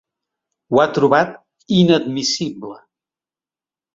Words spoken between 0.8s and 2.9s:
ha trobat ‘inadmissible’.